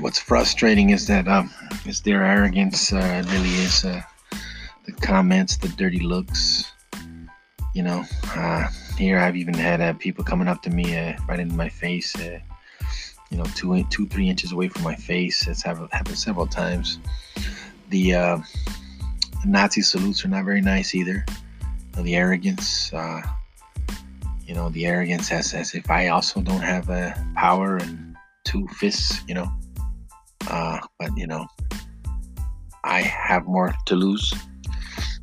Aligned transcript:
what's 0.00 0.18
frustrating 0.18 0.90
is 0.90 1.06
that 1.06 1.28
um, 1.28 1.50
is 1.86 2.00
their 2.00 2.24
arrogance. 2.24 2.92
Uh, 2.92 3.22
really 3.28 3.54
is 3.54 3.84
uh, 3.84 4.02
the 4.86 4.92
comments, 4.92 5.56
the 5.56 5.68
dirty 5.68 6.00
looks. 6.00 6.72
You 7.74 7.82
know, 7.82 8.04
uh, 8.34 8.66
here 8.96 9.18
I've 9.18 9.36
even 9.36 9.54
had 9.54 9.80
uh, 9.80 9.92
people 9.94 10.24
coming 10.24 10.48
up 10.48 10.62
to 10.62 10.70
me 10.70 10.96
uh, 10.96 11.14
right 11.28 11.38
in 11.38 11.56
my 11.56 11.68
face. 11.68 12.16
Uh, 12.18 12.38
you 13.30 13.36
know, 13.36 13.44
two, 13.54 13.84
two, 13.84 14.06
three 14.06 14.28
inches 14.28 14.52
away 14.52 14.68
from 14.68 14.82
my 14.82 14.94
face. 14.94 15.46
It's 15.46 15.62
happened, 15.62 15.88
happened 15.92 16.18
several 16.18 16.46
times. 16.46 16.98
The, 17.90 18.42
Nazi 19.44 19.82
salutes 19.82 20.24
are 20.24 20.28
not 20.28 20.44
very 20.44 20.60
nice 20.60 20.94
either. 20.94 21.24
You 21.60 21.96
know, 21.96 22.02
the 22.02 22.16
arrogance, 22.16 22.90
you 24.46 24.54
know, 24.54 24.70
the 24.70 24.86
arrogance 24.86 25.30
as, 25.30 25.54
as 25.54 25.74
if 25.74 25.90
I 25.90 26.08
also 26.08 26.40
don't 26.40 26.62
have 26.62 26.88
a 26.88 27.14
power 27.36 27.76
and 27.76 28.16
two 28.44 28.66
fists, 28.68 29.20
you 29.28 29.34
know. 29.34 29.52
Uh, 30.48 30.80
but 30.98 31.16
you 31.16 31.26
know, 31.26 31.46
I 32.84 33.02
have 33.02 33.46
more 33.46 33.74
to 33.86 33.94
lose. 33.94 34.32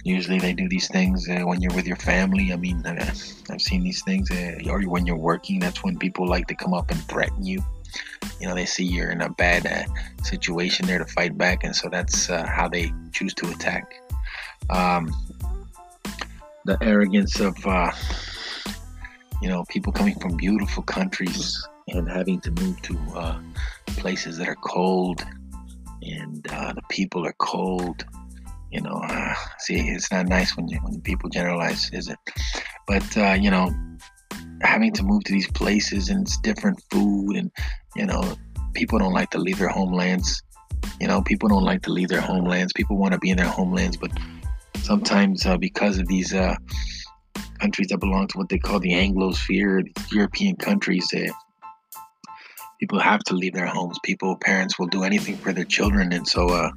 Usually 0.04 0.38
they 0.38 0.54
do 0.54 0.70
these 0.70 0.88
things 0.88 1.28
uh, 1.28 1.42
when 1.42 1.62
you're 1.62 1.74
with 1.74 1.88
your 1.88 1.98
family. 1.98 2.54
I 2.54 2.58
mean, 2.58 2.84
I've 2.86 3.62
seen 3.62 3.84
these 3.84 4.04
things, 4.04 4.30
uh, 4.30 4.60
or 4.70 4.82
when 4.84 5.06
you're 5.08 5.18
working. 5.18 5.60
That's 5.60 5.84
when 5.84 5.98
people 5.98 6.28
like 6.28 6.46
to 6.48 6.56
come 6.56 6.76
up 6.76 6.92
and 6.92 7.02
threaten 7.06 7.44
you. 7.44 7.64
You 8.40 8.48
know, 8.48 8.54
they 8.54 8.66
see 8.66 8.84
you're 8.84 9.10
in 9.10 9.22
a 9.22 9.30
bad 9.30 9.66
uh, 9.66 10.24
situation 10.24 10.86
there 10.86 11.00
to 11.00 11.06
fight 11.06 11.38
back, 11.38 11.64
and 11.64 11.76
so 11.76 11.90
that's 11.90 12.30
uh, 12.30 12.46
how 12.46 12.68
they 12.68 12.94
choose 13.14 13.34
to 13.36 13.50
attack. 13.50 13.96
Um, 14.70 15.12
the 16.66 16.78
arrogance 16.82 17.40
of, 17.40 17.56
uh, 17.66 17.92
you 19.42 19.48
know, 19.50 19.64
people 19.70 19.94
coming 19.94 20.20
from 20.20 20.36
beautiful 20.36 20.84
countries 20.84 21.68
and 21.88 22.10
having 22.10 22.40
to 22.42 22.52
move 22.52 22.82
to 22.84 22.98
uh, 23.16 23.40
places 23.98 24.38
that 24.38 24.48
are 24.48 24.56
cold 24.56 25.24
and 26.02 26.48
uh, 26.52 26.74
the 26.74 26.82
people 26.90 27.26
are 27.26 27.36
cold. 27.40 28.06
You 28.72 28.82
know, 28.82 29.02
uh, 29.04 29.36
see, 29.60 29.80
it's 29.80 30.12
not 30.12 30.28
nice 30.28 30.56
when 30.58 30.68
you, 30.68 30.80
when 30.80 31.00
people 31.02 31.30
generalize, 31.30 31.90
is 31.94 32.10
it? 32.10 32.18
But 32.88 33.18
uh, 33.18 33.38
you 33.40 33.50
know, 33.50 33.74
having 34.62 34.92
to 34.94 35.04
move 35.04 35.24
to 35.26 35.32
these 35.32 35.50
places 35.52 36.10
and 36.10 36.22
it's 36.22 36.38
different 36.40 36.82
food, 36.92 37.38
and 37.38 37.52
you 37.96 38.06
know, 38.06 38.36
people 38.74 39.00
don't 39.00 39.14
like 39.14 39.30
to 39.32 39.38
leave 39.38 39.60
their 39.60 39.70
homelands. 39.70 40.42
You 41.00 41.08
know, 41.08 41.22
people 41.22 41.50
don't 41.50 41.64
like 41.64 41.84
to 41.84 41.92
leave 41.92 42.10
their 42.10 42.22
homelands. 42.22 42.74
People 42.74 42.98
want 42.98 43.14
to 43.14 43.20
be 43.20 43.30
in 43.30 43.38
their 43.38 43.48
homelands, 43.48 43.98
but 43.98 44.12
sometimes 44.82 45.46
uh, 45.46 45.58
because 45.58 45.98
of 45.98 46.08
these 46.08 46.34
uh, 46.34 46.56
countries 47.60 47.88
that 47.88 48.00
belong 48.00 48.28
to 48.28 48.38
what 48.38 48.50
they 48.50 48.60
call 48.60 48.80
the 48.80 48.92
Anglosphere, 48.92 49.88
European 50.12 50.56
countries, 50.58 51.12
uh, 51.14 51.32
people 52.80 53.00
have 53.00 53.24
to 53.26 53.36
leave 53.36 53.54
their 53.54 53.66
homes. 53.66 53.98
People, 54.04 54.36
parents 54.38 54.78
will 54.78 54.88
do 54.88 55.04
anything 55.04 55.38
for 55.38 55.54
their 55.54 55.66
children, 55.66 56.12
and 56.12 56.28
so 56.28 56.50
uh, 56.50 56.72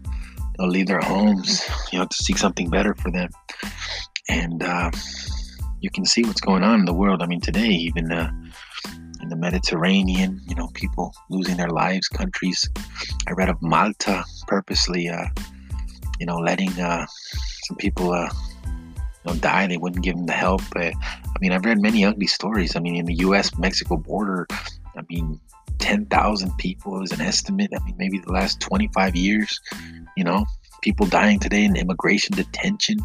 they'll 0.56 0.68
leave 0.68 0.86
their 0.86 1.00
homes, 1.00 1.62
you 1.92 1.98
know, 1.98 2.06
to 2.06 2.16
seek 2.16 2.38
something 2.38 2.70
better 2.70 2.94
for 2.94 3.10
them. 3.10 3.30
And 4.28 4.62
uh, 4.62 4.90
you 5.80 5.90
can 5.90 6.04
see 6.04 6.22
what's 6.24 6.40
going 6.40 6.62
on 6.62 6.80
in 6.80 6.84
the 6.84 6.94
world. 6.94 7.22
I 7.22 7.26
mean, 7.26 7.40
today, 7.40 7.68
even 7.68 8.12
uh, 8.12 8.30
in 9.22 9.28
the 9.28 9.36
Mediterranean, 9.36 10.40
you 10.48 10.54
know, 10.54 10.68
people 10.74 11.12
losing 11.30 11.56
their 11.56 11.70
lives, 11.70 12.08
countries. 12.08 12.68
I 13.26 13.32
read 13.32 13.48
of 13.48 13.60
Malta 13.62 14.24
purposely, 14.46 15.08
uh, 15.08 15.26
you 16.20 16.26
know, 16.26 16.38
letting 16.38 16.72
uh, 16.80 17.06
some 17.64 17.76
people. 17.76 18.12
Uh, 18.12 18.28
you 19.24 19.34
know, 19.34 19.40
die. 19.40 19.66
They 19.66 19.76
wouldn't 19.78 20.04
give 20.04 20.14
them 20.14 20.26
the 20.26 20.32
help. 20.32 20.62
I 20.76 20.92
mean, 21.40 21.52
I've 21.52 21.64
read 21.64 21.82
many 21.82 22.04
ugly 22.04 22.28
stories. 22.28 22.76
I 22.76 22.78
mean, 22.78 22.94
in 22.94 23.04
the 23.04 23.14
U.S.-Mexico 23.14 24.00
border, 24.00 24.46
I 24.96 25.02
mean, 25.08 25.40
10,000 25.78 26.56
people 26.58 27.02
is 27.02 27.12
an 27.12 27.20
estimate. 27.20 27.70
I 27.74 27.84
mean, 27.84 27.94
maybe 27.98 28.18
the 28.18 28.32
last 28.32 28.60
25 28.60 29.16
years, 29.16 29.60
you 30.16 30.24
know, 30.24 30.44
people 30.82 31.06
dying 31.06 31.38
today 31.38 31.64
in 31.64 31.76
immigration 31.76 32.34
detention, 32.34 32.98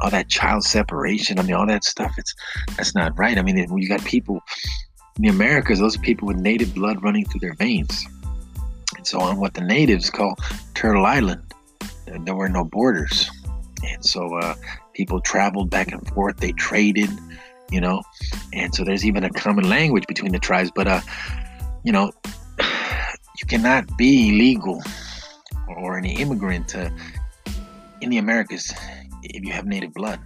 all 0.00 0.10
that 0.10 0.28
child 0.28 0.64
separation. 0.64 1.38
I 1.38 1.42
mean, 1.42 1.54
all 1.54 1.66
that 1.66 1.84
stuff. 1.84 2.14
It's 2.18 2.34
that's 2.76 2.94
not 2.94 3.18
right. 3.18 3.38
I 3.38 3.42
mean, 3.42 3.56
you 3.56 3.88
got 3.88 4.04
people 4.04 4.40
in 5.16 5.22
the 5.22 5.28
Americas, 5.28 5.78
those 5.78 5.96
people 5.96 6.28
with 6.28 6.38
native 6.38 6.74
blood 6.74 7.02
running 7.02 7.26
through 7.26 7.40
their 7.40 7.54
veins. 7.54 8.06
And 8.96 9.06
so, 9.06 9.20
on 9.20 9.38
what 9.38 9.54
the 9.54 9.60
natives 9.60 10.10
call 10.10 10.36
Turtle 10.74 11.06
Island, 11.06 11.42
there 12.06 12.34
were 12.34 12.48
no 12.48 12.64
borders. 12.64 13.30
And 13.84 14.04
so, 14.04 14.36
uh, 14.36 14.54
people 14.94 15.20
traveled 15.20 15.70
back 15.70 15.92
and 15.92 16.06
forth, 16.08 16.36
they 16.38 16.52
traded, 16.52 17.10
you 17.70 17.80
know, 17.80 18.02
and 18.52 18.74
so 18.74 18.84
there's 18.84 19.04
even 19.04 19.24
a 19.24 19.30
common 19.30 19.68
language 19.68 20.06
between 20.06 20.32
the 20.32 20.38
tribes. 20.38 20.70
But, 20.74 20.86
uh, 20.86 21.00
you 21.84 21.92
know, 21.92 22.12
you 22.60 23.46
cannot 23.48 23.96
be 23.96 24.32
legal 24.32 24.82
or 25.76 25.98
an 25.98 26.04
immigrant 26.04 26.76
uh, 26.76 26.90
in 28.00 28.10
the 28.10 28.18
Americas 28.18 28.72
if 29.22 29.44
you 29.44 29.52
have 29.52 29.66
native 29.66 29.92
blood. 29.92 30.20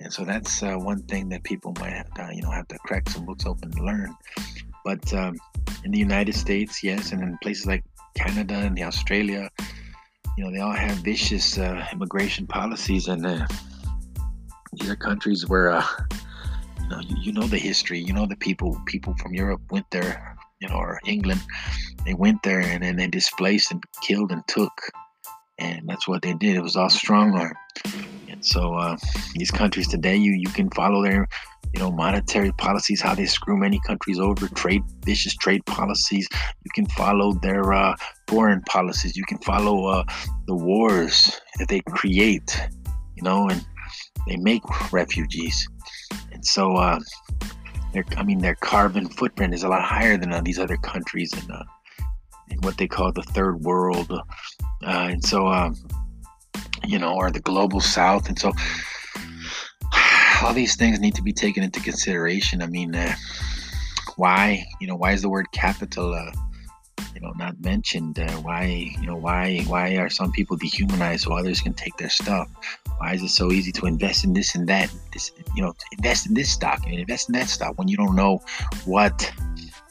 And 0.00 0.12
so 0.12 0.24
that's 0.24 0.62
uh, 0.62 0.76
one 0.76 1.02
thing 1.02 1.28
that 1.28 1.44
people 1.44 1.74
might 1.78 1.92
have 1.92 2.12
to, 2.14 2.30
you 2.34 2.42
know, 2.42 2.50
have 2.50 2.68
to 2.68 2.78
crack 2.78 3.08
some 3.08 3.26
books 3.26 3.44
open 3.44 3.70
to 3.72 3.84
learn. 3.84 4.16
But 4.84 5.12
um, 5.12 5.36
in 5.84 5.90
the 5.90 5.98
United 5.98 6.34
States, 6.34 6.82
yes, 6.82 7.12
and 7.12 7.22
in 7.22 7.36
places 7.42 7.66
like 7.66 7.84
Canada 8.14 8.54
and 8.54 8.76
the 8.76 8.84
Australia, 8.84 9.50
you 10.38 10.44
know, 10.44 10.50
they 10.50 10.60
all 10.60 10.72
have 10.72 10.96
vicious 10.98 11.58
uh, 11.58 11.86
immigration 11.92 12.46
policies, 12.46 13.08
and 13.08 13.26
uh, 13.26 13.46
these 14.72 14.88
are 14.88 14.96
countries 14.96 15.46
where, 15.46 15.70
uh, 15.70 15.86
you 16.80 16.88
know, 16.88 17.00
you, 17.00 17.16
you 17.20 17.32
know 17.32 17.46
the 17.46 17.58
history, 17.58 18.00
you 18.00 18.14
know 18.14 18.24
the 18.24 18.36
people. 18.36 18.80
People 18.86 19.14
from 19.18 19.34
Europe 19.34 19.60
went 19.70 19.90
there 19.90 20.38
you 20.60 20.68
know, 20.68 20.76
or 20.76 21.00
England. 21.06 21.40
They 22.04 22.14
went 22.14 22.42
there 22.42 22.60
and 22.60 22.82
then 22.82 22.96
they 22.96 23.06
displaced 23.06 23.70
and 23.70 23.82
killed 24.02 24.30
and 24.32 24.46
took. 24.46 24.72
And 25.58 25.88
that's 25.88 26.08
what 26.08 26.22
they 26.22 26.34
did. 26.34 26.56
It 26.56 26.62
was 26.62 26.76
all 26.76 26.88
strong 26.90 27.38
arm. 27.38 27.54
And 28.28 28.44
so 28.44 28.74
uh, 28.74 28.96
these 29.34 29.50
countries 29.50 29.88
today, 29.88 30.16
you 30.16 30.32
you 30.32 30.48
can 30.48 30.70
follow 30.70 31.02
their, 31.02 31.28
you 31.74 31.80
know, 31.80 31.90
monetary 31.90 32.52
policies, 32.52 33.00
how 33.00 33.14
they 33.14 33.26
screw 33.26 33.58
many 33.58 33.78
countries 33.86 34.18
over, 34.18 34.48
trade 34.48 34.82
vicious 35.04 35.34
trade 35.34 35.64
policies. 35.66 36.26
You 36.64 36.70
can 36.74 36.86
follow 36.86 37.32
their 37.42 37.72
uh, 37.72 37.94
foreign 38.28 38.62
policies. 38.62 39.16
You 39.16 39.24
can 39.28 39.38
follow 39.38 39.86
uh, 39.86 40.04
the 40.46 40.54
wars 40.54 41.38
that 41.58 41.68
they 41.68 41.80
create, 41.80 42.58
you 43.16 43.22
know, 43.22 43.48
and 43.48 43.64
they 44.26 44.36
make 44.36 44.62
refugees. 44.92 45.68
And 46.32 46.44
so 46.44 46.76
uh, 46.76 47.00
their 47.92 48.04
I 48.16 48.22
mean 48.22 48.38
their 48.38 48.54
carbon 48.54 49.08
footprint 49.08 49.54
is 49.54 49.62
a 49.62 49.68
lot 49.68 49.82
higher 49.82 50.16
than 50.16 50.32
uh, 50.32 50.40
these 50.40 50.58
other 50.58 50.76
countries 50.76 51.32
in, 51.32 51.50
uh, 51.50 51.64
in 52.48 52.58
what 52.58 52.78
they 52.78 52.86
call 52.86 53.12
the 53.12 53.22
third 53.22 53.60
world, 53.60 54.10
uh, 54.12 54.20
and 54.82 55.24
so 55.24 55.48
um, 55.48 55.76
you 56.86 56.98
know, 56.98 57.14
or 57.14 57.30
the 57.30 57.40
global 57.40 57.80
south, 57.80 58.28
and 58.28 58.38
so 58.38 58.52
all 60.42 60.52
these 60.52 60.76
things 60.76 61.00
need 61.00 61.14
to 61.14 61.22
be 61.22 61.32
taken 61.32 61.62
into 61.62 61.80
consideration. 61.80 62.62
I 62.62 62.66
mean, 62.66 62.94
uh, 62.94 63.14
why 64.16 64.64
you 64.80 64.86
know 64.86 64.96
why 64.96 65.12
is 65.12 65.22
the 65.22 65.28
word 65.28 65.50
capital 65.52 66.14
uh, 66.14 66.32
you 67.20 67.26
know 67.26 67.34
not 67.36 67.60
mentioned? 67.60 68.18
Uh, 68.18 68.30
why 68.42 68.64
you 69.00 69.06
know 69.06 69.16
why 69.16 69.60
why 69.66 69.96
are 69.96 70.08
some 70.08 70.32
people 70.32 70.56
dehumanized 70.56 71.24
so 71.24 71.32
others 71.32 71.60
can 71.60 71.74
take 71.74 71.96
their 71.96 72.10
stuff? 72.10 72.48
Why 72.98 73.14
is 73.14 73.22
it 73.22 73.28
so 73.28 73.52
easy 73.52 73.72
to 73.72 73.86
invest 73.86 74.24
in 74.24 74.32
this 74.32 74.54
and 74.54 74.68
that? 74.68 74.92
This, 75.12 75.30
you 75.54 75.62
know, 75.62 75.74
invest 75.92 76.26
in 76.26 76.34
this 76.34 76.50
stock 76.50 76.84
and 76.84 76.94
invest 76.94 77.28
in 77.28 77.34
that 77.34 77.48
stock 77.48 77.78
when 77.78 77.88
you 77.88 77.96
don't 77.96 78.16
know 78.16 78.40
what 78.84 79.32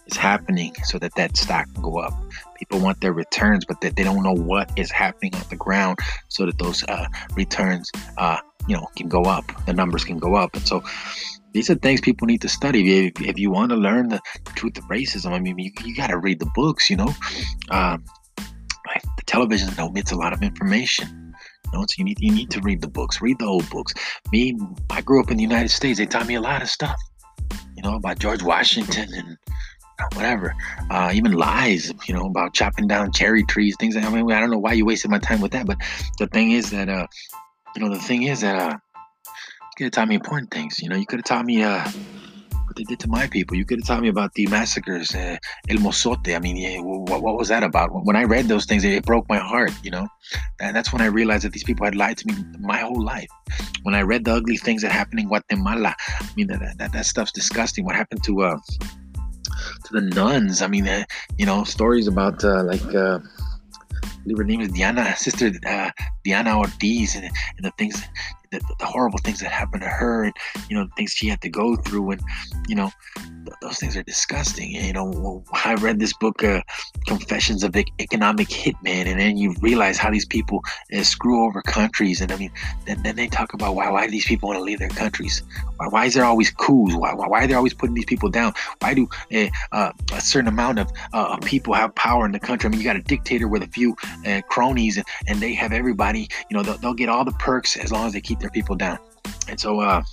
is 0.07 0.17
happening 0.17 0.73
so 0.83 0.97
that 0.99 1.13
that 1.15 1.37
stock 1.37 1.71
can 1.73 1.83
go 1.83 1.99
up. 1.99 2.13
People 2.57 2.79
want 2.79 2.99
their 3.01 3.13
returns, 3.13 3.65
but 3.65 3.79
that 3.81 3.95
they 3.95 4.03
don't 4.03 4.23
know 4.23 4.35
what 4.35 4.71
is 4.75 4.91
happening 4.91 5.33
on 5.35 5.43
the 5.49 5.55
ground 5.55 5.99
so 6.27 6.45
that 6.45 6.57
those 6.57 6.83
uh, 6.83 7.07
returns, 7.35 7.91
uh, 8.17 8.37
you 8.67 8.75
know, 8.75 8.87
can 8.95 9.07
go 9.07 9.23
up. 9.23 9.45
The 9.65 9.73
numbers 9.73 10.03
can 10.03 10.17
go 10.17 10.35
up, 10.35 10.55
and 10.55 10.67
so 10.67 10.83
these 11.53 11.69
are 11.69 11.75
things 11.75 12.01
people 12.01 12.27
need 12.27 12.41
to 12.41 12.49
study. 12.49 13.07
If, 13.07 13.21
if 13.21 13.39
you 13.39 13.51
want 13.51 13.71
to 13.71 13.75
learn 13.75 14.09
the, 14.09 14.19
truth 14.55 14.77
of 14.77 14.83
racism, 14.85 15.31
I 15.31 15.39
mean, 15.39 15.57
you, 15.57 15.71
you 15.83 15.95
got 15.95 16.07
to 16.07 16.17
read 16.17 16.39
the 16.39 16.49
books. 16.55 16.89
You 16.89 16.97
know, 16.97 17.13
um, 17.69 18.03
the 18.37 19.23
television 19.25 19.73
omits 19.79 20.11
a 20.11 20.15
lot 20.15 20.33
of 20.33 20.41
information 20.43 21.29
know, 21.73 21.81
so 21.81 21.95
you 21.97 22.03
need 22.03 22.17
you 22.19 22.31
need 22.31 22.49
to 22.51 22.61
read 22.61 22.81
the 22.81 22.87
books, 22.87 23.21
read 23.21 23.39
the 23.39 23.45
old 23.45 23.69
books. 23.69 23.93
Me, 24.31 24.57
I 24.89 25.01
grew 25.01 25.21
up 25.21 25.31
in 25.31 25.37
the 25.37 25.43
United 25.43 25.69
States. 25.69 25.99
They 25.99 26.05
taught 26.05 26.27
me 26.27 26.35
a 26.35 26.41
lot 26.41 26.61
of 26.61 26.69
stuff, 26.69 26.97
you 27.75 27.83
know, 27.83 27.95
about 27.95 28.19
George 28.19 28.43
Washington 28.43 29.09
and 29.13 29.37
whatever, 30.13 30.55
uh, 30.89 31.11
even 31.13 31.33
lies, 31.33 31.93
you 32.07 32.13
know, 32.13 32.25
about 32.25 32.53
chopping 32.53 32.87
down 32.87 33.11
cherry 33.11 33.43
trees, 33.43 33.75
things. 33.79 33.97
I 33.97 34.09
mean, 34.09 34.31
I 34.31 34.39
don't 34.39 34.51
know 34.51 34.59
why 34.59 34.73
you 34.73 34.85
wasted 34.85 35.11
my 35.11 35.19
time 35.19 35.41
with 35.41 35.51
that, 35.51 35.65
but 35.65 35.77
the 36.17 36.27
thing 36.27 36.51
is 36.51 36.71
that, 36.71 36.87
uh, 36.87 37.05
you 37.75 37.83
know, 37.83 37.93
the 37.93 37.99
thing 37.99 38.23
is 38.23 38.41
that, 38.41 38.55
uh, 38.55 38.69
you 38.71 38.77
could 39.79 39.85
have 39.85 39.91
taught 39.93 40.09
me 40.09 40.15
important 40.15 40.51
things. 40.51 40.79
You 40.81 40.89
know, 40.89 40.97
you 40.97 41.05
could 41.05 41.19
have 41.19 41.25
taught 41.25 41.45
me, 41.45 41.63
uh, 41.63 41.89
what 42.65 42.75
they 42.75 42.83
did 42.83 42.99
to 42.99 43.07
my 43.07 43.27
people. 43.27 43.55
You 43.55 43.63
could 43.63 43.79
have 43.79 43.87
taught 43.87 44.01
me 44.01 44.09
about 44.09 44.33
the 44.33 44.45
massacres, 44.47 45.15
uh, 45.15 45.37
El 45.69 45.77
Mozote. 45.77 46.35
I 46.35 46.39
mean, 46.39 46.57
yeah, 46.57 46.79
what, 46.81 47.23
what, 47.23 47.37
was 47.37 47.47
that 47.47 47.63
about? 47.63 47.89
When 48.03 48.17
I 48.17 48.25
read 48.25 48.49
those 48.49 48.65
things, 48.65 48.83
it, 48.83 49.05
broke 49.05 49.27
my 49.29 49.37
heart, 49.37 49.71
you 49.81 49.89
know? 49.89 50.05
And 50.59 50.75
that's 50.75 50.91
when 50.91 51.01
I 51.01 51.05
realized 51.05 51.45
that 51.45 51.53
these 51.53 51.63
people 51.63 51.85
had 51.85 51.95
lied 51.95 52.17
to 52.17 52.27
me 52.27 52.33
my 52.59 52.79
whole 52.79 53.01
life. 53.01 53.29
When 53.83 53.95
I 53.95 54.01
read 54.01 54.25
the 54.25 54.33
ugly 54.33 54.57
things 54.57 54.81
that 54.81 54.91
happened 54.91 55.21
in 55.21 55.29
Guatemala, 55.29 55.95
I 56.19 56.29
mean, 56.35 56.47
that, 56.47 56.77
that, 56.77 56.91
that 56.91 57.05
stuff's 57.05 57.31
disgusting. 57.31 57.85
What 57.85 57.95
happened 57.95 58.21
to, 58.25 58.41
uh, 58.41 58.57
to 59.85 59.93
the 59.93 60.01
nuns? 60.01 60.61
I 60.61 60.67
mean, 60.67 60.89
uh, 60.89 61.05
you 61.37 61.45
know, 61.45 61.63
stories 61.63 62.07
about, 62.07 62.43
uh, 62.43 62.63
like, 62.65 62.93
uh, 62.93 63.19
I 64.03 64.23
believe 64.23 64.37
her 64.39 64.43
name 64.43 64.61
is 64.61 64.69
Diana, 64.69 65.15
Sister 65.15 65.53
uh, 65.65 65.91
Diana 66.25 66.59
Ortiz, 66.59 67.15
and, 67.15 67.23
and 67.23 67.65
the 67.65 67.71
things, 67.77 68.03
the, 68.51 68.59
the, 68.79 68.85
horrible 68.85 69.19
things 69.19 69.39
that 69.39 69.51
happened 69.51 69.81
to 69.83 69.89
her, 69.89 70.23
and 70.23 70.33
you 70.69 70.75
know, 70.75 70.87
things 70.97 71.11
she 71.11 71.27
had 71.27 71.41
to 71.41 71.49
go 71.49 71.75
through, 71.75 72.11
and 72.11 72.21
you 72.67 72.75
know, 72.75 72.91
th- 73.15 73.55
those 73.61 73.77
things 73.77 73.95
are 73.95 74.03
disgusting. 74.03 74.75
And, 74.75 74.87
you 74.87 74.93
know, 74.93 75.43
I 75.65 75.75
read 75.75 75.99
this 75.99 76.13
book, 76.13 76.43
uh, 76.43 76.61
Confessions 77.07 77.63
of 77.63 77.75
Economic 77.75 78.47
Hitman, 78.47 79.05
and 79.05 79.19
then 79.19 79.37
you 79.37 79.55
realize 79.61 79.97
how 79.97 80.09
these 80.11 80.25
people 80.25 80.63
uh, 80.95 81.03
screw 81.03 81.45
over 81.45 81.61
countries, 81.61 82.21
and 82.21 82.31
I 82.31 82.37
mean, 82.37 82.51
then, 82.85 83.01
then 83.03 83.15
they 83.15 83.27
talk 83.27 83.53
about 83.53 83.75
why 83.75 83.89
why 83.89 84.05
do 84.05 84.11
these 84.11 84.25
people 84.25 84.49
want 84.49 84.59
to 84.59 84.63
leave 84.63 84.79
their 84.79 84.89
countries? 84.89 85.43
Why, 85.77 85.87
why 85.87 86.05
is 86.05 86.13
there 86.13 86.25
always 86.25 86.49
coups? 86.51 86.95
Why, 86.95 87.13
why, 87.13 87.27
why 87.27 87.43
are 87.43 87.47
they 87.47 87.53
always 87.53 87.73
putting 87.73 87.95
these 87.95 88.05
people 88.05 88.29
down? 88.29 88.53
Why 88.79 88.93
do 88.93 89.07
uh, 89.33 89.47
uh, 89.71 89.91
a 90.13 90.21
certain 90.21 90.47
amount 90.47 90.79
of 90.79 90.91
uh, 91.13 91.37
people 91.37 91.73
have 91.73 91.93
power 91.95 92.25
in 92.25 92.31
the 92.31 92.39
country? 92.39 92.67
I 92.67 92.71
mean, 92.71 92.79
you 92.79 92.85
got 92.85 92.95
a 92.95 93.01
dictator 93.01 93.47
with 93.47 93.63
a 93.63 93.67
few 93.67 93.95
uh, 94.25 94.41
cronies, 94.49 94.97
and, 94.97 95.05
and 95.27 95.39
they 95.39 95.53
have 95.53 95.71
everybody. 95.71 96.27
You 96.49 96.57
know, 96.57 96.63
they'll, 96.63 96.77
they'll 96.77 96.93
get 96.93 97.09
all 97.09 97.25
the 97.25 97.31
perks 97.33 97.77
as 97.77 97.91
long 97.91 98.07
as 98.07 98.13
they 98.13 98.21
keep 98.21 98.38
their 98.39 98.49
people 98.49 98.75
down. 98.75 98.99
And 99.47 99.59
so, 99.59 99.79
uh, 99.79 100.03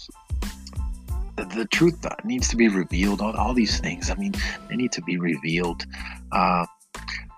the, 1.36 1.44
the 1.44 1.64
truth 1.66 2.04
needs 2.24 2.48
to 2.48 2.56
be 2.56 2.68
revealed. 2.68 3.20
All, 3.20 3.36
all 3.36 3.54
these 3.54 3.78
things, 3.78 4.10
I 4.10 4.14
mean, 4.14 4.32
they 4.68 4.76
need 4.76 4.92
to 4.92 5.02
be 5.02 5.18
revealed. 5.18 5.84
Uh, 6.32 6.66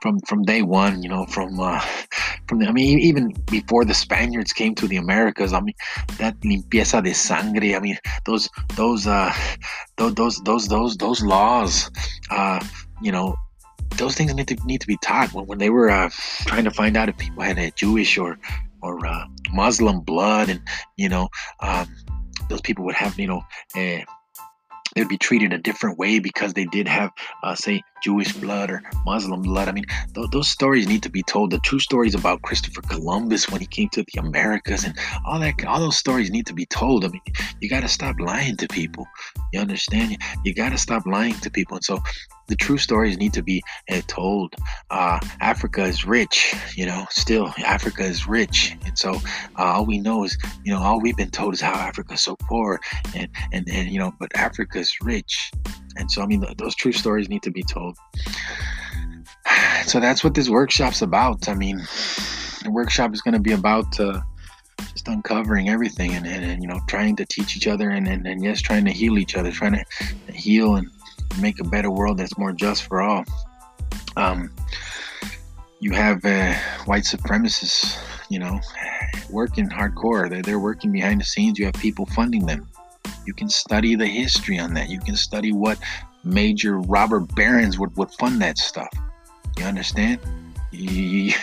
from 0.00 0.20
from 0.20 0.43
day 0.43 0.62
one, 0.62 1.02
you 1.02 1.08
know, 1.08 1.26
from 1.26 1.58
uh, 1.58 1.81
from 2.49 2.61
the, 2.61 2.67
I 2.67 2.73
mean, 2.73 2.99
even 2.99 3.35
before 3.50 3.85
the 3.85 3.94
Spaniards 3.94 4.52
came 4.52 4.75
to 4.76 4.87
the 4.87 4.96
Americas, 4.96 5.52
I 5.52 5.61
mean, 5.61 5.75
that 6.19 6.38
limpieza 6.40 7.02
de 7.02 7.12
sangre, 7.12 7.75
I 7.75 7.81
mean, 7.81 7.99
those 8.25 8.49
those 8.76 9.06
uh, 9.06 9.32
those 9.96 10.14
those 10.14 10.38
those 10.38 10.69
those, 10.69 10.96
those 10.96 11.23
laws, 11.23 11.90
uh, 12.31 12.64
you 13.02 13.12
know, 13.12 13.35
those 13.96 14.14
things 14.14 14.32
need 14.35 14.49
to 14.49 14.56
need 14.64 14.81
to 14.81 14.87
be 14.87 14.99
taught. 15.02 15.32
When 15.35 15.46
when 15.46 15.58
they 15.58 15.70
were 15.70 15.90
uh, 15.90 16.11
trying 16.46 16.64
to 16.64 16.70
find 16.70 16.96
out 16.96 17.08
if 17.08 17.19
people 17.19 17.43
had 17.43 17.58
a 17.58 17.70
Jewish 17.73 18.17
or 18.19 18.38
or 18.83 19.05
uh, 19.07 19.25
Muslim 19.53 20.01
blood, 20.01 20.49
and 20.49 20.61
you 20.97 21.09
know, 21.09 21.29
um, 21.61 21.89
those 22.49 22.61
people 22.61 22.85
would 22.85 22.95
have, 22.95 23.19
you 23.19 23.27
know, 23.27 23.43
a 23.77 24.05
they'd 24.95 25.09
be 25.09 25.19
treated 25.19 25.53
a 25.53 25.59
different 25.59 25.99
way 25.99 26.19
because 26.19 26.55
they 26.55 26.65
did 26.65 26.89
have, 26.89 27.11
uh, 27.43 27.55
say, 27.55 27.83
Jewish 28.03 28.33
blood 28.33 28.71
or 28.71 28.83
Muslim 29.05 29.43
blood. 29.43 29.69
I 29.69 29.73
mean, 29.73 29.85
th- 30.15 30.31
those 30.31 30.49
stories 30.49 30.87
need 30.87 31.03
to 31.03 31.11
be 31.11 31.23
told. 31.23 31.50
The 31.50 31.59
true 31.61 31.79
stories 31.79 32.15
about 32.15 32.43
Christopher 32.43 32.83
Columbus 32.83 33.49
when 33.49 33.61
he 33.61 33.67
came 33.67 33.89
to 33.91 34.03
the 34.03 34.21
Americas 34.21 34.85
and 34.85 34.97
all 35.25 35.39
that, 35.41 35.65
all 35.67 35.81
those 35.81 35.99
stories 35.99 36.31
need 36.31 36.47
to 36.47 36.55
be 36.55 36.67
told. 36.67 37.05
I 37.05 37.09
mean, 37.09 37.23
you 37.61 37.69
got 37.69 37.81
to 37.81 37.89
stop 37.89 38.17
lying 38.21 38.56
to 38.56 38.69
people. 38.69 39.06
You 39.53 39.61
understand? 39.61 40.19
You, 40.45 40.55
got 40.55 40.71
to 40.71 40.79
stop 40.79 41.06
lying 41.06 41.35
to 41.35 41.50
people. 41.50 41.77
And 41.77 41.85
so 41.85 41.99
the 42.49 42.56
true 42.56 42.79
stories 42.79 43.19
need 43.19 43.33
to 43.35 43.43
be 43.43 43.62
uh, 43.91 44.00
told. 44.06 44.55
Uh, 44.91 45.21
Africa 45.41 45.85
is 45.85 46.05
rich, 46.05 46.55
you 46.75 46.87
know, 46.87 47.06
still 47.11 47.53
Africa 47.59 48.03
is 48.03 48.27
rich. 48.27 48.77
And 48.85 48.99
so 48.99 49.15
uh, 49.59 49.65
all 49.65 49.87
we 49.87 49.99
know 49.99 50.25
is, 50.25 50.37
you 50.65 50.73
know, 50.73 50.81
all 50.81 51.00
we've 51.00 51.17
been 51.17 51.31
told 51.31 51.55
is 51.55 51.61
how 51.61 51.75
Africa 51.75 52.15
is 52.15 52.23
so 52.23 52.37
poor 52.37 52.81
and, 53.15 53.29
and, 53.53 53.69
and, 53.69 53.91
you 53.91 53.99
know, 53.99 54.12
but 54.19 54.35
Africa 54.35 54.79
is 54.79 54.93
rich. 55.03 55.53
And 55.99 56.11
so, 56.11 56.23
I 56.23 56.27
mean, 56.27 56.45
those 56.56 56.75
true 56.75 56.93
stories 56.93 57.29
need 57.29 57.43
to 57.43 57.50
be 57.50 57.62
told. 57.62 57.97
So 59.87 60.00
that's 60.00 60.23
what 60.23 60.35
this 60.35 60.50
workshop's 60.50 61.00
about. 61.00 61.49
I 61.49 61.55
mean, 61.55 61.79
the 62.62 62.71
workshop 62.71 63.15
is 63.15 63.23
going 63.23 63.33
to 63.33 63.41
be 63.41 63.53
about 63.53 63.99
uh, 63.99 64.21
just 64.93 65.09
uncovering 65.09 65.71
everything 65.71 66.15
and, 66.15 66.27
and, 66.27 66.45
and, 66.45 66.62
you 66.62 66.69
know, 66.69 66.79
trying 66.89 67.17
to 67.17 67.25
teach 67.25 67.56
each 67.56 67.67
other 67.67 67.89
and, 67.91 68.06
and, 68.06 68.27
and 68.27 68.45
yes, 68.45 68.61
trying 68.61 68.85
to 68.85 68.91
heal 68.91 69.19
each 69.19 69.35
other, 69.35 69.50
trying 69.50 69.73
to 69.73 70.33
heal 70.33 70.77
and 70.77 70.91
make 71.41 71.59
a 71.61 71.65
better 71.65 71.91
world 71.91 72.19
that's 72.19 72.37
more 72.37 72.53
just 72.53 72.83
for 72.85 73.00
all. 73.00 73.25
Um, 74.17 74.50
you 75.81 75.93
have 75.93 76.25
uh, 76.25 76.55
white 76.85 77.05
supremacists, 77.05 77.99
you 78.29 78.39
know, 78.39 78.61
working 79.31 79.69
hardcore. 79.69 80.29
They're, 80.29 80.43
they're 80.43 80.59
working 80.59 80.93
behind 80.93 81.21
the 81.21 81.25
scenes. 81.25 81.59
You 81.59 81.67
have 81.67 81.75
people 81.75 82.06
funding 82.06 82.47
them. 82.47 82.69
You 83.29 83.35
can 83.35 83.51
study 83.51 83.95
the 83.95 84.07
history 84.07 84.59
on 84.59 84.73
that. 84.73 84.89
You 84.89 84.99
can 85.01 85.15
study 85.15 85.53
what 85.53 85.79
major 86.25 86.79
robber 86.79 87.21
barons 87.21 87.79
would, 87.79 87.95
would 87.99 88.11
fund 88.13 88.41
that 88.41 88.57
stuff. 88.57 88.89
You 89.59 89.67
understand? 89.67 90.19
You, 90.73 91.35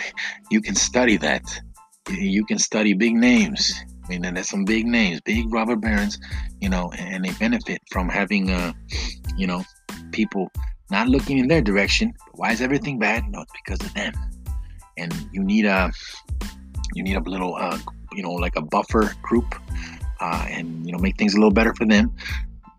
you 0.50 0.60
can 0.60 0.74
study 0.74 1.16
that. 1.18 1.44
You 2.10 2.44
can 2.44 2.58
study 2.58 2.92
big 2.92 3.14
names. 3.14 3.72
I 4.04 4.08
mean, 4.08 4.34
there's 4.34 4.48
some 4.48 4.64
big 4.64 4.84
names, 4.84 5.20
big 5.20 5.52
robber 5.54 5.76
barons, 5.76 6.18
you 6.60 6.68
know, 6.68 6.90
and 6.98 7.24
they 7.24 7.30
benefit 7.34 7.80
from 7.92 8.08
having, 8.08 8.50
uh, 8.50 8.72
you 9.36 9.46
know, 9.46 9.62
people 10.10 10.50
not 10.90 11.06
looking 11.06 11.38
in 11.38 11.46
their 11.46 11.62
direction. 11.62 12.14
Why 12.32 12.50
is 12.50 12.60
everything 12.60 12.98
bad? 12.98 13.30
No, 13.30 13.42
it's 13.42 13.52
because 13.64 13.80
of 13.86 13.94
them. 13.94 14.12
And 14.98 15.14
you 15.30 15.44
need 15.44 15.66
a 15.66 15.92
you 16.94 17.04
need 17.04 17.16
a 17.16 17.20
little 17.20 17.54
uh, 17.54 17.78
you 18.12 18.24
know 18.24 18.32
like 18.32 18.56
a 18.56 18.62
buffer 18.62 19.14
group, 19.22 19.54
uh, 20.20 20.46
and 20.48 20.86
you 20.86 20.92
know 20.92 20.98
make 20.98 21.16
things 21.16 21.34
a 21.34 21.36
little 21.36 21.52
better 21.52 21.74
for 21.74 21.86
them. 21.86 22.14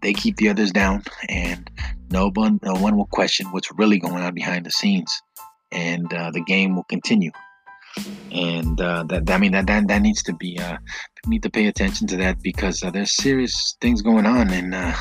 They 0.01 0.13
keep 0.13 0.37
the 0.37 0.49
others 0.49 0.71
down, 0.71 1.03
and 1.29 1.69
no 2.09 2.29
one 2.31 2.59
no 2.63 2.73
one 2.73 2.97
will 2.97 3.07
question 3.07 3.47
what's 3.51 3.71
really 3.73 3.99
going 3.99 4.23
on 4.23 4.33
behind 4.33 4.65
the 4.65 4.71
scenes, 4.71 5.21
and 5.71 6.11
uh, 6.13 6.31
the 6.31 6.41
game 6.41 6.75
will 6.75 6.85
continue. 6.85 7.31
And 8.31 8.79
uh, 8.79 9.03
that 9.03 9.29
I 9.29 9.37
mean 9.37 9.53
that 9.53 9.67
that, 9.67 9.87
that 9.87 10.01
needs 10.01 10.21
to 10.23 10.33
be 10.33 10.59
uh, 10.59 10.77
need 11.25 11.43
to 11.43 11.49
pay 11.49 11.67
attention 11.67 12.07
to 12.07 12.17
that 12.17 12.41
because 12.41 12.83
uh, 12.83 12.91
there's 12.91 13.11
serious 13.11 13.75
things 13.81 14.01
going 14.01 14.25
on, 14.25 14.51
and 14.51 14.75
uh, 14.75 14.93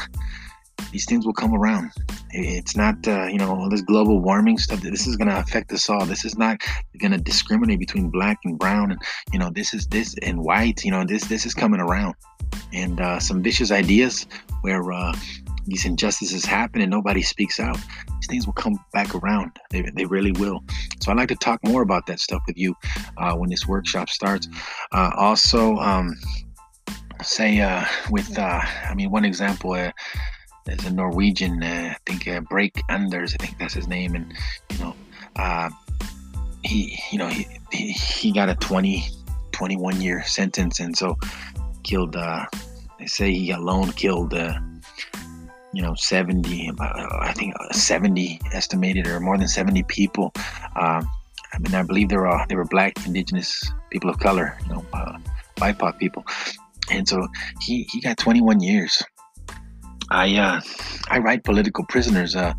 these 0.93 1.05
things 1.07 1.27
will 1.27 1.33
come 1.33 1.55
around. 1.55 1.91
It's 2.31 2.77
not, 2.77 3.07
uh, 3.07 3.27
you 3.27 3.39
know, 3.39 3.69
this 3.69 3.83
global 3.83 4.21
warming 4.21 4.59
stuff. 4.59 4.81
This 4.81 5.07
is 5.07 5.17
going 5.17 5.29
to 5.29 5.39
affect 5.39 5.73
us 5.73 5.89
all. 5.89 6.05
This 6.07 6.25
is 6.25 6.37
not 6.37 6.61
going 6.99 7.13
to 7.13 7.19
discriminate 7.19 7.79
between 7.79 8.11
black 8.11 8.39
and 8.45 8.59
brown, 8.59 8.93
and 8.93 9.01
you 9.33 9.39
know, 9.39 9.51
this 9.51 9.75
is 9.75 9.87
this 9.87 10.15
and 10.23 10.41
white. 10.41 10.85
You 10.85 10.91
know, 10.91 11.05
this 11.05 11.25
this 11.27 11.47
is 11.47 11.55
coming 11.55 11.81
around, 11.81 12.15
and 12.73 13.01
uh, 13.01 13.19
some 13.21 13.43
vicious 13.43 13.71
ideas 13.71 14.27
where 14.63 14.93
uh, 14.93 15.15
these 15.67 15.85
injustices 15.85 16.45
happen 16.45 16.81
and 16.81 16.91
nobody 16.91 17.23
speaks 17.23 17.59
out. 17.59 17.79
These 18.21 18.27
things 18.29 18.47
will 18.47 18.55
come 18.55 18.79
back 18.93 19.15
around. 19.15 19.53
They, 19.71 19.83
they 19.95 20.05
really 20.05 20.33
will. 20.33 20.63
So 21.01 21.11
I'd 21.11 21.17
like 21.17 21.29
to 21.29 21.37
talk 21.37 21.61
more 21.65 21.83
about 21.83 22.07
that 22.07 22.21
stuff 22.21 22.43
with 22.47 22.57
you 22.57 22.75
uh, 23.17 23.35
when 23.35 23.51
this 23.51 23.67
workshop 23.67 24.09
starts. 24.09 24.49
Uh, 24.93 25.11
also. 25.17 25.77
Um, 25.77 26.17
say 27.23 27.61
uh, 27.61 27.83
with 28.11 28.39
uh, 28.39 28.61
I 28.85 28.95
mean 28.95 29.11
one 29.11 29.25
example 29.25 29.75
there's 30.67 30.85
a 30.85 30.91
Norwegian, 30.91 31.63
uh, 31.63 31.95
I 31.95 31.97
think 32.05 32.29
uh, 32.29 32.41
Breivik 32.41 32.83
Anders, 32.89 33.35
I 33.35 33.43
think 33.43 33.59
that's 33.59 33.75
his 33.75 33.89
name, 33.89 34.15
and 34.15 34.35
you 34.71 34.79
know, 34.79 34.95
uh, 35.37 35.71
he, 36.65 36.99
you 37.13 37.19
know, 37.19 37.29
he, 37.29 37.47
he, 37.73 37.93
he 37.93 38.33
got 38.33 38.49
a 38.49 38.57
20, 38.57 39.09
21 39.53 40.01
year 40.01 40.23
sentence, 40.25 40.81
and 40.81 40.97
so 40.97 41.17
killed. 41.85 42.17
Uh, 42.17 42.45
they 42.99 43.07
say 43.07 43.33
he 43.33 43.53
alone 43.53 43.93
killed, 43.93 44.35
uh, 44.35 44.55
you 45.73 45.83
know, 45.83 45.95
70, 45.95 46.73
I 46.81 47.33
think 47.33 47.55
uh, 47.61 47.73
70 47.73 48.41
estimated, 48.53 49.07
or 49.07 49.21
more 49.21 49.39
than 49.39 49.49
70 49.49 49.85
people. 49.85 50.33
I 50.75 51.59
mean, 51.61 51.75
I 51.75 51.83
believe 51.83 52.09
they 52.09 52.17
were 52.17 52.45
they 52.49 52.57
were 52.57 52.65
black, 52.65 52.93
indigenous 53.07 53.71
people 53.91 54.11
of 54.11 54.19
color, 54.19 54.59
you 54.65 54.75
know, 54.75 54.85
BIPOC 55.57 55.99
people, 55.99 56.25
and 56.91 57.09
so 57.09 57.29
he 57.63 57.87
he 57.93 58.01
got 58.01 58.19
21 58.19 58.61
years 58.61 59.03
I 60.11 60.37
uh, 60.37 60.61
I 61.09 61.19
write 61.19 61.45
political 61.45 61.85
prisoners. 61.85 62.37
Uh, 62.37 62.55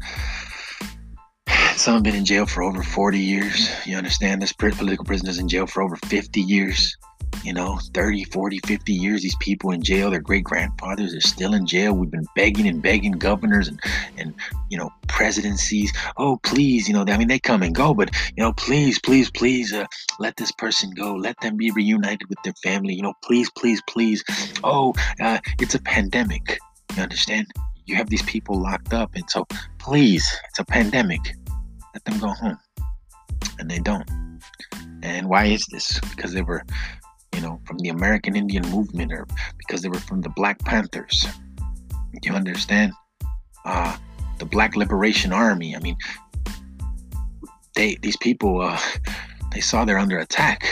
some 1.77 1.93
have 1.93 2.03
been 2.03 2.15
in 2.15 2.25
jail 2.25 2.45
for 2.45 2.63
over 2.63 2.81
40 2.81 3.19
years. 3.19 3.69
You 3.85 3.97
understand? 3.97 4.41
This 4.41 4.51
political 4.51 5.05
prisoners 5.05 5.37
in 5.37 5.47
jail 5.47 5.67
for 5.67 5.83
over 5.83 5.95
50 5.95 6.41
years. 6.41 6.97
You 7.43 7.53
know, 7.53 7.79
30, 7.93 8.23
40, 8.25 8.59
50 8.65 8.93
years. 8.93 9.21
These 9.21 9.35
people 9.39 9.71
in 9.71 9.83
jail, 9.83 10.09
their 10.09 10.19
great 10.19 10.43
grandfathers 10.43 11.13
are 11.13 11.21
still 11.21 11.53
in 11.53 11.67
jail. 11.67 11.93
We've 11.93 12.09
been 12.09 12.25
begging 12.35 12.67
and 12.67 12.81
begging 12.81 13.11
governors 13.13 13.67
and, 13.67 13.79
and 14.17 14.33
you 14.69 14.77
know, 14.77 14.89
presidencies. 15.07 15.93
Oh, 16.17 16.39
please, 16.43 16.87
you 16.87 16.95
know, 16.95 17.05
I 17.07 17.17
mean, 17.17 17.27
they 17.27 17.39
come 17.39 17.61
and 17.61 17.75
go, 17.75 17.93
but, 17.93 18.09
you 18.35 18.43
know, 18.43 18.53
please, 18.53 18.99
please, 18.99 19.29
please 19.29 19.71
uh, 19.71 19.85
let 20.19 20.35
this 20.37 20.51
person 20.53 20.89
go. 20.91 21.13
Let 21.13 21.39
them 21.41 21.57
be 21.57 21.69
reunited 21.71 22.27
with 22.27 22.39
their 22.43 22.55
family. 22.63 22.95
You 22.95 23.03
know, 23.03 23.13
please, 23.23 23.51
please, 23.51 23.81
please. 23.87 24.23
Oh, 24.63 24.93
uh, 25.21 25.39
it's 25.59 25.75
a 25.75 25.81
pandemic 25.81 26.57
you 26.97 27.03
understand? 27.03 27.47
You 27.85 27.95
have 27.95 28.09
these 28.09 28.23
people 28.23 28.61
locked 28.61 28.93
up, 28.93 29.11
and 29.15 29.29
so 29.29 29.45
please, 29.79 30.27
it's 30.49 30.59
a 30.59 30.65
pandemic. 30.65 31.21
Let 31.93 32.03
them 32.05 32.19
go 32.19 32.29
home. 32.29 32.57
And 33.59 33.69
they 33.69 33.79
don't. 33.79 34.09
And 35.03 35.29
why 35.29 35.45
is 35.45 35.65
this? 35.67 35.99
Because 36.15 36.33
they 36.33 36.41
were, 36.41 36.63
you 37.33 37.41
know, 37.41 37.61
from 37.65 37.77
the 37.77 37.89
American 37.89 38.35
Indian 38.35 38.67
movement 38.69 39.13
or 39.13 39.27
because 39.57 39.81
they 39.81 39.89
were 39.89 39.99
from 39.99 40.21
the 40.21 40.29
Black 40.29 40.59
Panthers. 40.59 41.27
You 42.23 42.33
understand? 42.33 42.93
Uh, 43.63 43.95
the 44.39 44.45
Black 44.45 44.75
Liberation 44.75 45.31
Army. 45.31 45.75
I 45.75 45.79
mean, 45.79 45.97
they 47.75 47.95
these 48.01 48.17
people 48.17 48.61
uh, 48.61 48.79
they 49.53 49.61
saw 49.61 49.85
they're 49.85 49.99
under 49.99 50.17
attack. 50.17 50.67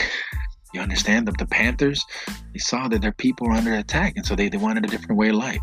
You 0.74 0.80
understand? 0.80 1.28
The, 1.28 1.32
the 1.38 1.46
Panthers, 1.46 2.04
they 2.52 2.58
saw 2.58 2.88
that 2.88 3.00
their 3.00 3.12
people 3.12 3.46
were 3.46 3.54
under 3.54 3.74
attack, 3.74 4.14
and 4.16 4.26
so 4.26 4.34
they, 4.34 4.48
they 4.48 4.58
wanted 4.58 4.84
a 4.84 4.88
different 4.88 5.16
way 5.16 5.30
of 5.30 5.36
life 5.36 5.62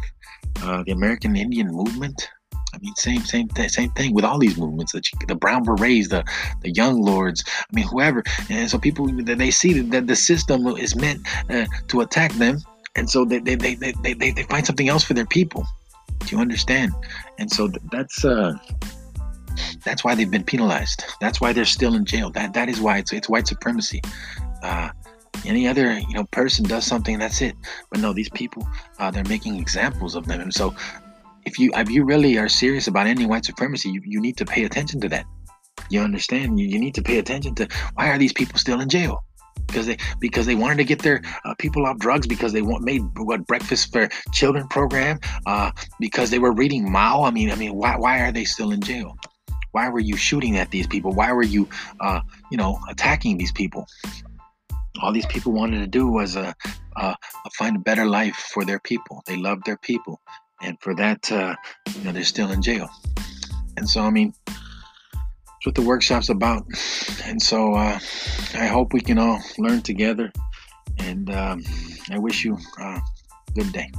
uh, 0.64 0.84
the 0.84 0.92
American 0.92 1.36
Indian 1.36 1.68
movement. 1.68 2.30
I 2.74 2.80
mean, 2.80 2.96
same, 2.96 3.22
same, 3.22 3.50
same 3.68 3.92
thing 3.92 4.16
with 4.16 4.26
all 4.26 4.40
these 4.40 4.58
movements. 4.58 4.94
The, 4.94 5.04
the 5.28 5.36
brown 5.36 5.64
berets, 5.64 6.10
the 6.10 6.24
the 6.62 6.72
young 6.72 7.02
lords. 7.02 7.44
I 7.48 7.76
mean, 7.76 7.86
whoever. 7.86 8.24
And 8.50 8.70
so 8.70 8.80
people 8.80 9.08
they 9.12 9.52
see 9.52 9.80
that 9.82 10.08
the 10.08 10.16
system 10.16 10.66
is 10.68 10.96
meant 10.96 11.22
uh, 11.52 11.66
to 11.90 12.02
attack 12.02 12.32
them, 12.34 12.60
and 12.96 13.08
so 13.08 13.26
they 13.26 13.40
they, 13.40 13.56
they, 13.56 13.76
they, 13.76 14.14
they 14.14 14.32
they 14.32 14.44
find 14.44 14.66
something 14.66 14.90
else 14.90 15.04
for 15.04 15.14
their 15.14 15.28
people. 15.28 15.68
Do 16.20 16.36
you 16.36 16.42
understand? 16.42 16.94
And 17.38 17.52
so 17.52 17.70
that's 17.92 18.26
uh 18.26 18.58
that's 19.84 20.04
why 20.04 20.16
they've 20.16 20.32
been 20.32 20.44
penalized. 20.44 21.04
That's 21.22 21.40
why 21.40 21.54
they're 21.54 21.66
still 21.66 21.94
in 21.94 22.06
jail. 22.06 22.32
That 22.32 22.54
that 22.54 22.70
is 22.70 22.82
why 22.82 22.98
it's 22.98 23.14
it's 23.14 23.30
white 23.30 23.48
supremacy. 23.48 24.02
Uh, 24.64 24.90
any 25.46 25.68
other 25.68 25.98
you 26.00 26.14
know 26.14 26.26
person 26.26 26.66
does 26.66 26.86
something, 26.86 27.20
that's 27.20 27.42
it. 27.42 27.56
But 27.92 28.00
no, 28.00 28.14
these 28.14 28.30
people 28.30 28.68
uh, 29.00 29.12
they're 29.12 29.24
making 29.26 29.56
examples 29.56 30.16
of 30.16 30.26
them. 30.26 30.42
And 30.42 30.54
so, 30.54 30.76
if 31.46 31.60
you 31.60 31.72
if 31.76 31.90
you 31.90 32.06
really 32.06 32.38
are 32.38 32.50
serious 32.50 32.88
about 32.88 33.08
ending 33.08 33.28
white 33.28 33.46
supremacy, 33.46 33.90
you, 33.90 34.02
you 34.06 34.22
need 34.22 34.38
to 34.38 34.46
pay 34.46 34.64
attention 34.64 35.00
to 35.02 35.10
that. 35.10 35.26
You 35.90 36.02
understand? 36.02 36.60
You, 36.60 36.68
you 36.68 36.80
need 36.80 36.96
to 36.96 37.02
pay 37.02 37.20
attention 37.20 37.56
to 37.56 37.68
why 37.96 38.10
are 38.10 38.18
these 38.18 38.34
people 38.34 38.58
still 38.58 38.80
in 38.80 38.90
jail? 38.90 39.24
because 39.68 39.88
they 39.88 39.98
because 40.20 40.46
they 40.46 40.56
wanted 40.56 40.78
to 40.78 40.84
get 40.84 41.02
their 41.02 41.22
uh, 41.46 41.54
people 41.58 41.86
off 41.86 41.98
drugs 41.98 42.28
because 42.28 42.54
they 42.54 42.62
want 42.62 42.84
made 42.84 43.02
what 43.18 43.46
breakfast 43.48 43.92
for 43.92 44.08
children 44.32 44.68
program 44.68 45.20
uh, 45.46 45.72
because 46.00 46.30
they 46.30 46.40
were 46.40 46.52
reading 46.52 46.92
Mao. 46.92 47.24
I 47.24 47.32
mean, 47.32 47.52
I 47.52 47.56
mean, 47.56 47.74
why 47.74 47.96
why 47.98 48.22
are 48.22 48.32
they 48.32 48.46
still 48.46 48.72
in 48.72 48.82
jail? 48.82 49.18
Why 49.72 49.90
were 49.90 50.00
you 50.00 50.16
shooting 50.16 50.58
at 50.58 50.70
these 50.70 50.86
people? 50.86 51.14
Why 51.14 51.32
were 51.32 51.44
you, 51.44 51.68
uh, 52.00 52.22
you 52.52 52.58
know, 52.58 52.80
attacking 52.90 53.40
these 53.40 53.52
people? 53.52 53.88
All 55.02 55.12
these 55.12 55.26
people 55.26 55.52
wanted 55.52 55.80
to 55.80 55.88
do 55.88 56.08
was 56.08 56.38
uh, 56.38 56.54
uh, 56.96 57.16
find 57.58 57.76
a 57.76 57.80
better 57.80 58.06
life 58.06 58.36
for 58.36 58.64
their 58.64 58.80
people. 58.80 59.24
They 59.26 59.38
loved 59.38 59.66
their 59.66 59.78
people, 59.78 60.22
and 60.62 60.78
for 60.82 60.96
that, 60.96 61.32
uh, 61.32 61.56
you 61.96 62.04
know, 62.04 62.12
they're 62.12 62.24
still 62.24 62.52
in 62.52 62.62
jail. 62.62 62.90
And 63.76 63.90
so, 63.90 64.02
I 64.02 64.12
mean, 64.12 64.34
that's 64.46 65.66
what 65.66 65.76
the 65.76 65.82
workshop's 65.82 66.30
about. 66.30 66.66
And 67.26 67.42
so, 67.42 67.74
uh, 67.74 68.00
I 68.54 68.68
hope 68.68 68.94
we 68.94 69.02
can 69.02 69.18
all 69.18 69.42
learn 69.58 69.82
together. 69.82 70.32
And 71.00 71.30
um, 71.34 71.64
I 72.12 72.20
wish 72.20 72.46
you 72.46 72.58
a 72.80 73.02
good 73.56 73.74
day. 73.74 73.92